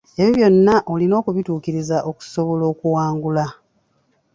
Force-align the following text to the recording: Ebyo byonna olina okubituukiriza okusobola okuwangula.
Ebyo 0.23 0.29
byonna 0.35 0.75
olina 0.91 1.13
okubituukiriza 1.21 1.97
okusobola 2.09 2.63
okuwangula. 2.71 3.45